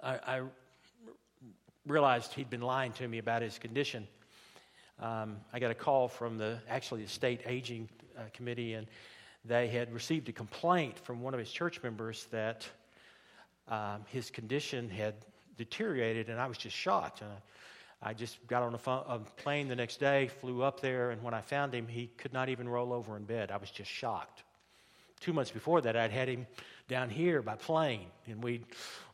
I, 0.02 0.38
I, 0.38 0.42
realized 1.86 2.34
he'd 2.34 2.50
been 2.50 2.60
lying 2.60 2.90
to 2.94 3.06
me 3.06 3.18
about 3.18 3.40
his 3.40 3.56
condition. 3.56 4.08
Um, 4.98 5.36
I 5.52 5.60
got 5.60 5.70
a 5.70 5.74
call 5.76 6.08
from 6.08 6.38
the 6.38 6.58
actually 6.68 7.04
the 7.04 7.08
state 7.08 7.42
aging 7.46 7.88
uh, 8.18 8.22
committee, 8.32 8.72
and 8.72 8.88
they 9.44 9.68
had 9.68 9.94
received 9.94 10.28
a 10.28 10.32
complaint 10.32 10.98
from 10.98 11.22
one 11.22 11.34
of 11.34 11.38
his 11.38 11.48
church 11.48 11.80
members 11.84 12.26
that 12.32 12.68
um, 13.68 14.00
his 14.08 14.28
condition 14.28 14.90
had 14.90 15.14
deteriorated, 15.56 16.28
and 16.28 16.40
I 16.40 16.48
was 16.48 16.58
just 16.58 16.74
shocked. 16.74 17.20
And 17.20 17.30
I 18.02 18.12
just 18.12 18.44
got 18.48 18.64
on 18.64 18.74
a, 18.74 18.90
a, 18.90 19.20
plane 19.36 19.68
the 19.68 19.76
next 19.76 20.00
day, 20.00 20.30
flew 20.40 20.64
up 20.64 20.80
there, 20.80 21.12
and 21.12 21.22
when 21.22 21.32
I 21.32 21.42
found 21.42 21.72
him, 21.72 21.86
he 21.86 22.08
could 22.18 22.32
not 22.32 22.48
even 22.48 22.68
roll 22.68 22.92
over 22.92 23.16
in 23.16 23.22
bed. 23.22 23.52
I 23.52 23.56
was 23.58 23.70
just 23.70 23.88
shocked. 23.88 24.42
Two 25.26 25.32
months 25.32 25.50
before 25.50 25.80
that, 25.80 25.96
I'd 25.96 26.12
had 26.12 26.28
him 26.28 26.46
down 26.86 27.10
here 27.10 27.42
by 27.42 27.56
plane, 27.56 28.06
and 28.28 28.40
we 28.44 28.64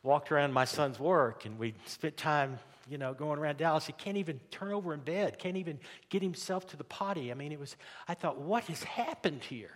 walked 0.02 0.30
around 0.30 0.52
my 0.52 0.66
son's 0.66 1.00
work, 1.00 1.46
and 1.46 1.58
we 1.58 1.72
spent 1.86 2.18
time, 2.18 2.58
you 2.86 2.98
know, 2.98 3.14
going 3.14 3.38
around 3.38 3.56
Dallas. 3.56 3.86
He 3.86 3.94
can't 3.94 4.18
even 4.18 4.38
turn 4.50 4.72
over 4.72 4.92
in 4.92 5.00
bed, 5.00 5.38
can't 5.38 5.56
even 5.56 5.80
get 6.10 6.20
himself 6.20 6.66
to 6.66 6.76
the 6.76 6.84
potty. 6.84 7.30
I 7.30 7.34
mean, 7.34 7.50
it 7.50 7.58
was, 7.58 7.78
I 8.06 8.12
thought, 8.12 8.38
what 8.38 8.64
has 8.64 8.82
happened 8.82 9.42
here? 9.42 9.70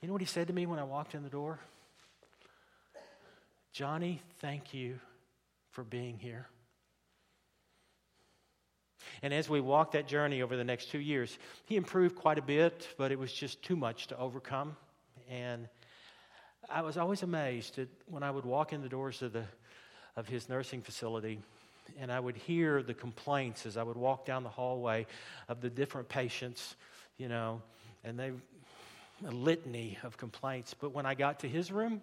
You 0.00 0.08
know 0.08 0.14
what 0.14 0.22
he 0.22 0.26
said 0.26 0.46
to 0.46 0.54
me 0.54 0.64
when 0.64 0.78
I 0.78 0.84
walked 0.84 1.14
in 1.14 1.24
the 1.24 1.28
door? 1.28 1.60
Johnny, 3.74 4.22
thank 4.38 4.72
you 4.72 4.98
for 5.72 5.84
being 5.84 6.16
here. 6.16 6.46
And 9.22 9.32
as 9.32 9.48
we 9.48 9.60
walked 9.60 9.92
that 9.92 10.06
journey 10.06 10.42
over 10.42 10.56
the 10.56 10.64
next 10.64 10.90
two 10.90 11.00
years, 11.00 11.38
he 11.66 11.76
improved 11.76 12.16
quite 12.16 12.38
a 12.38 12.42
bit, 12.42 12.88
but 12.98 13.12
it 13.12 13.18
was 13.18 13.32
just 13.32 13.62
too 13.62 13.76
much 13.76 14.08
to 14.08 14.18
overcome. 14.18 14.76
And 15.28 15.68
I 16.68 16.82
was 16.82 16.96
always 16.96 17.22
amazed 17.22 17.76
that 17.76 17.88
when 18.06 18.22
I 18.22 18.30
would 18.30 18.44
walk 18.44 18.72
in 18.72 18.82
the 18.82 18.88
doors 18.88 19.22
of, 19.22 19.32
the, 19.32 19.44
of 20.16 20.28
his 20.28 20.48
nursing 20.48 20.82
facility 20.82 21.40
and 21.98 22.12
I 22.12 22.20
would 22.20 22.36
hear 22.36 22.82
the 22.82 22.94
complaints 22.94 23.66
as 23.66 23.76
I 23.76 23.82
would 23.82 23.96
walk 23.96 24.24
down 24.24 24.42
the 24.42 24.50
hallway 24.50 25.06
of 25.48 25.60
the 25.60 25.70
different 25.70 26.08
patients, 26.08 26.76
you 27.18 27.28
know, 27.28 27.62
and 28.04 28.18
they, 28.18 28.32
a 29.26 29.30
litany 29.30 29.98
of 30.02 30.16
complaints. 30.16 30.74
But 30.74 30.92
when 30.92 31.06
I 31.06 31.14
got 31.14 31.40
to 31.40 31.48
his 31.48 31.72
room, 31.72 32.02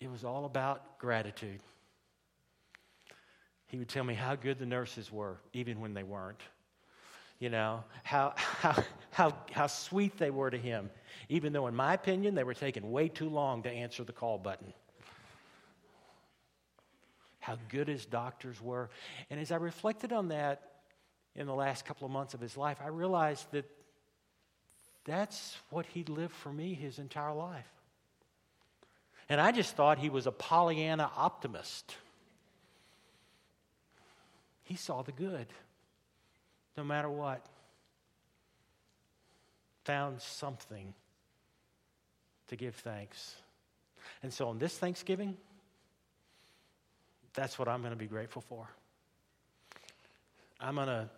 it 0.00 0.10
was 0.10 0.24
all 0.24 0.44
about 0.44 0.98
gratitude. 0.98 1.60
He 3.66 3.78
would 3.78 3.88
tell 3.88 4.04
me 4.04 4.14
how 4.14 4.36
good 4.36 4.58
the 4.58 4.66
nurses 4.66 5.10
were, 5.10 5.38
even 5.52 5.80
when 5.80 5.94
they 5.94 6.04
weren't. 6.04 6.40
You 7.38 7.50
know, 7.50 7.84
how, 8.02 8.32
how, 8.36 8.82
how, 9.10 9.36
how 9.52 9.66
sweet 9.66 10.16
they 10.16 10.30
were 10.30 10.50
to 10.50 10.56
him, 10.56 10.90
even 11.28 11.52
though, 11.52 11.66
in 11.66 11.74
my 11.74 11.92
opinion, 11.92 12.34
they 12.34 12.44
were 12.44 12.54
taking 12.54 12.90
way 12.90 13.08
too 13.08 13.28
long 13.28 13.62
to 13.64 13.70
answer 13.70 14.04
the 14.04 14.12
call 14.12 14.38
button. 14.38 14.72
How 17.40 17.58
good 17.68 17.88
his 17.88 18.06
doctors 18.06 18.60
were. 18.60 18.88
And 19.28 19.38
as 19.38 19.52
I 19.52 19.56
reflected 19.56 20.12
on 20.12 20.28
that 20.28 20.62
in 21.34 21.46
the 21.46 21.54
last 21.54 21.84
couple 21.84 22.06
of 22.06 22.12
months 22.12 22.32
of 22.32 22.40
his 22.40 22.56
life, 22.56 22.78
I 22.82 22.88
realized 22.88 23.50
that 23.52 23.70
that's 25.04 25.56
what 25.70 25.86
he 25.86 26.04
lived 26.04 26.32
for 26.32 26.52
me 26.52 26.74
his 26.74 26.98
entire 26.98 27.34
life. 27.34 27.70
And 29.28 29.40
I 29.40 29.52
just 29.52 29.76
thought 29.76 29.98
he 29.98 30.08
was 30.08 30.26
a 30.26 30.32
Pollyanna 30.32 31.10
optimist. 31.16 31.94
He 34.66 34.74
saw 34.74 35.02
the 35.02 35.12
good, 35.12 35.46
no 36.76 36.82
matter 36.82 37.08
what. 37.08 37.40
Found 39.84 40.20
something 40.20 40.92
to 42.48 42.56
give 42.56 42.74
thanks. 42.74 43.36
And 44.24 44.34
so 44.34 44.48
on 44.48 44.58
this 44.58 44.76
Thanksgiving, 44.76 45.36
that's 47.32 47.60
what 47.60 47.68
I'm 47.68 47.80
going 47.80 47.92
to 47.92 47.98
be 47.98 48.08
grateful 48.08 48.42
for. 48.42 48.68
I'm 50.60 50.74
going 50.74 50.88
to, 50.88 51.08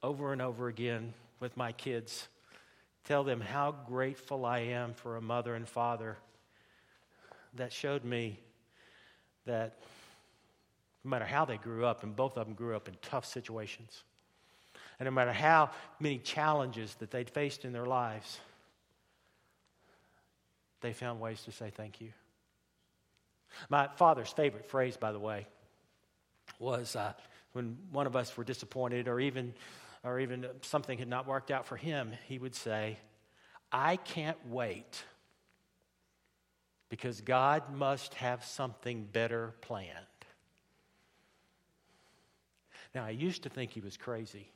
over 0.00 0.32
and 0.32 0.40
over 0.40 0.68
again 0.68 1.12
with 1.40 1.56
my 1.56 1.72
kids, 1.72 2.28
tell 3.02 3.24
them 3.24 3.40
how 3.40 3.74
grateful 3.88 4.44
I 4.44 4.60
am 4.60 4.94
for 4.94 5.16
a 5.16 5.20
mother 5.20 5.56
and 5.56 5.68
father 5.68 6.16
that 7.54 7.72
showed 7.72 8.04
me 8.04 8.38
that 9.44 9.80
no 11.06 11.10
matter 11.10 11.24
how 11.24 11.44
they 11.44 11.56
grew 11.56 11.86
up, 11.86 12.02
and 12.02 12.16
both 12.16 12.36
of 12.36 12.46
them 12.46 12.56
grew 12.56 12.74
up 12.74 12.88
in 12.88 12.96
tough 13.00 13.24
situations. 13.24 14.02
And 14.98 15.06
no 15.06 15.12
matter 15.12 15.32
how 15.32 15.70
many 16.00 16.18
challenges 16.18 16.96
that 16.96 17.12
they'd 17.12 17.30
faced 17.30 17.64
in 17.64 17.72
their 17.72 17.86
lives, 17.86 18.40
they 20.80 20.92
found 20.92 21.20
ways 21.20 21.40
to 21.44 21.52
say 21.52 21.70
thank 21.70 22.00
you. 22.00 22.12
My 23.68 23.86
father's 23.94 24.32
favorite 24.32 24.68
phrase, 24.68 24.96
by 24.96 25.12
the 25.12 25.20
way, 25.20 25.46
was 26.58 26.96
uh, 26.96 27.12
when 27.52 27.78
one 27.92 28.08
of 28.08 28.16
us 28.16 28.36
were 28.36 28.42
disappointed 28.42 29.06
or 29.06 29.20
even, 29.20 29.54
or 30.02 30.18
even 30.18 30.44
something 30.62 30.98
had 30.98 31.08
not 31.08 31.28
worked 31.28 31.52
out 31.52 31.66
for 31.66 31.76
him, 31.76 32.10
he 32.26 32.40
would 32.40 32.56
say, 32.56 32.98
I 33.70 33.94
can't 33.94 34.38
wait 34.48 35.04
because 36.88 37.20
God 37.20 37.72
must 37.72 38.14
have 38.14 38.44
something 38.44 39.04
better 39.04 39.54
planned. 39.60 40.15
Now, 42.94 43.04
I 43.04 43.10
used 43.10 43.42
to 43.42 43.48
think 43.48 43.72
he 43.72 43.80
was 43.80 43.96
crazy. 43.96 44.50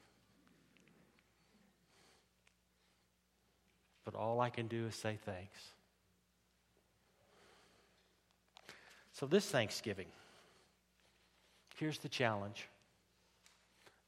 But 4.04 4.14
all 4.14 4.40
I 4.40 4.50
can 4.50 4.66
do 4.66 4.86
is 4.86 4.94
say 4.94 5.18
thanks. 5.24 5.60
So, 9.12 9.26
this 9.26 9.48
Thanksgiving, 9.48 10.06
here's 11.76 11.98
the 11.98 12.08
challenge 12.08 12.66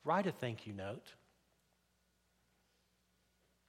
write 0.04 0.26
a 0.26 0.32
thank 0.32 0.66
you 0.66 0.72
note, 0.72 1.06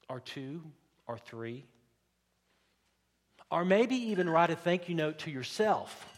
or 0.10 0.20
two, 0.20 0.62
or 1.06 1.18
three, 1.18 1.66
or 3.52 3.66
maybe 3.66 3.96
even 3.96 4.30
write 4.30 4.50
a 4.50 4.56
thank 4.56 4.90
you 4.90 4.96
note 4.96 5.20
to 5.20 5.32
yourself 5.32 6.13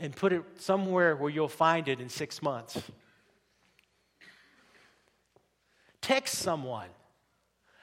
and 0.00 0.16
put 0.16 0.32
it 0.32 0.42
somewhere 0.58 1.14
where 1.14 1.30
you'll 1.30 1.48
find 1.48 1.86
it 1.86 2.00
in 2.00 2.08
six 2.08 2.42
months. 2.42 2.82
Text 6.00 6.38
someone 6.38 6.88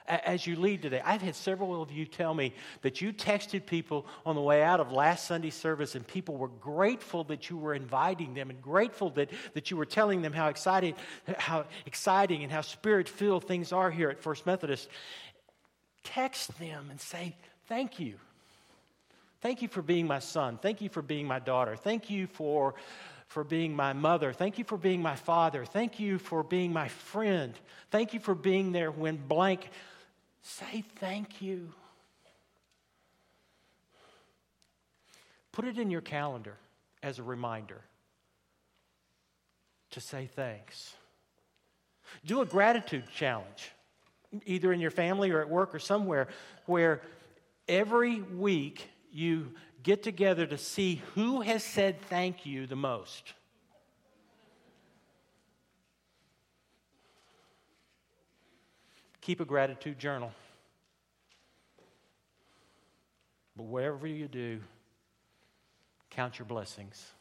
as 0.08 0.46
you 0.46 0.56
lead 0.56 0.82
today. 0.82 1.00
I've 1.04 1.22
had 1.22 1.36
several 1.36 1.82
of 1.82 1.92
you 1.92 2.06
tell 2.06 2.34
me 2.34 2.54
that 2.82 3.00
you 3.00 3.12
texted 3.12 3.66
people 3.66 4.06
on 4.24 4.34
the 4.34 4.40
way 4.40 4.62
out 4.62 4.80
of 4.80 4.90
last 4.90 5.26
Sunday 5.26 5.50
service, 5.50 5.94
and 5.94 6.06
people 6.06 6.36
were 6.36 6.48
grateful 6.48 7.24
that 7.24 7.50
you 7.50 7.56
were 7.56 7.74
inviting 7.74 8.34
them 8.34 8.50
and 8.50 8.60
grateful 8.60 9.10
that, 9.10 9.30
that 9.54 9.70
you 9.70 9.76
were 9.76 9.86
telling 9.86 10.22
them 10.22 10.32
how 10.32 10.48
excited, 10.48 10.94
how 11.36 11.66
exciting 11.86 12.42
and 12.42 12.50
how 12.50 12.62
spirit 12.62 13.08
filled 13.08 13.44
things 13.44 13.72
are 13.72 13.90
here 13.90 14.08
at 14.08 14.20
First 14.20 14.46
Methodist. 14.46 14.88
Text 16.04 16.58
them 16.58 16.88
and 16.90 17.00
say, 17.00 17.36
Thank 17.66 18.00
you. 18.00 18.18
Thank 19.40 19.62
you 19.62 19.68
for 19.68 19.82
being 19.82 20.06
my 20.06 20.18
son. 20.18 20.58
Thank 20.60 20.80
you 20.80 20.88
for 20.88 21.02
being 21.02 21.26
my 21.26 21.38
daughter. 21.38 21.76
Thank 21.76 22.10
you 22.10 22.26
for 22.26 22.74
for 23.28 23.44
being 23.44 23.76
my 23.76 23.92
mother. 23.92 24.32
Thank 24.32 24.56
you 24.56 24.64
for 24.64 24.78
being 24.78 25.02
my 25.02 25.14
father. 25.14 25.66
Thank 25.66 26.00
you 26.00 26.18
for 26.18 26.42
being 26.42 26.72
my 26.72 26.88
friend. 26.88 27.52
Thank 27.90 28.14
you 28.14 28.20
for 28.20 28.34
being 28.34 28.72
there 28.72 28.90
when 28.90 29.16
blank. 29.16 29.68
Say 30.42 30.82
thank 30.96 31.42
you. 31.42 31.72
Put 35.52 35.66
it 35.66 35.78
in 35.78 35.90
your 35.90 36.00
calendar 36.00 36.56
as 37.02 37.18
a 37.18 37.22
reminder 37.22 37.82
to 39.90 40.00
say 40.00 40.28
thanks. 40.34 40.94
Do 42.24 42.40
a 42.40 42.46
gratitude 42.46 43.04
challenge, 43.14 43.72
either 44.46 44.72
in 44.72 44.80
your 44.80 44.90
family 44.90 45.30
or 45.30 45.40
at 45.40 45.50
work 45.50 45.74
or 45.74 45.78
somewhere, 45.78 46.28
where 46.64 47.02
every 47.68 48.22
week 48.22 48.88
you 49.12 49.52
get 49.82 50.02
together 50.02 50.46
to 50.46 50.58
see 50.58 51.02
who 51.14 51.40
has 51.40 51.62
said 51.62 52.00
thank 52.02 52.44
you 52.44 52.66
the 52.66 52.76
most. 52.76 53.32
Keep 59.20 59.40
a 59.40 59.44
gratitude 59.44 59.98
journal. 59.98 60.32
But 63.56 63.64
wherever 63.64 64.06
you 64.06 64.28
do, 64.28 64.60
count 66.10 66.38
your 66.38 66.46
blessings. 66.46 67.12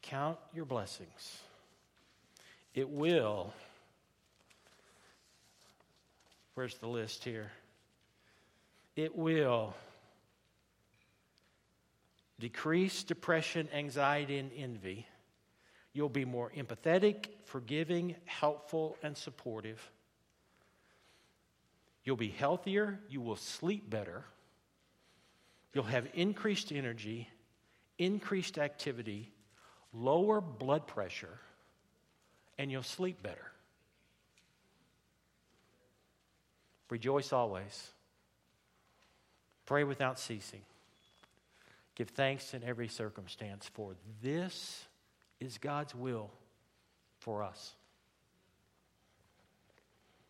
Count 0.00 0.38
your 0.54 0.64
blessings. 0.64 1.40
It 2.74 2.88
will. 2.88 3.52
Where's 6.54 6.76
the 6.76 6.86
list 6.86 7.24
here? 7.24 7.50
It 8.96 9.16
will 9.16 9.74
decrease 12.38 13.04
depression, 13.04 13.68
anxiety, 13.72 14.38
and 14.38 14.50
envy. 14.56 15.06
You'll 15.92 16.08
be 16.08 16.24
more 16.24 16.50
empathetic, 16.56 17.28
forgiving, 17.44 18.16
helpful, 18.24 18.96
and 19.02 19.16
supportive. 19.16 19.80
You'll 22.02 22.16
be 22.16 22.28
healthier. 22.28 23.00
You 23.08 23.20
will 23.20 23.36
sleep 23.36 23.88
better. 23.88 24.24
You'll 25.72 25.84
have 25.84 26.06
increased 26.14 26.72
energy, 26.72 27.28
increased 27.98 28.58
activity, 28.58 29.32
lower 29.92 30.40
blood 30.40 30.86
pressure, 30.86 31.38
and 32.58 32.70
you'll 32.70 32.82
sleep 32.82 33.22
better. 33.22 33.52
Rejoice 36.90 37.32
always. 37.32 37.90
Pray 39.66 39.84
without 39.84 40.18
ceasing. 40.18 40.60
Give 41.94 42.08
thanks 42.08 42.54
in 42.54 42.64
every 42.64 42.88
circumstance, 42.88 43.70
for 43.72 43.94
this 44.22 44.86
is 45.40 45.58
God's 45.58 45.94
will 45.94 46.30
for 47.18 47.42
us. 47.42 47.74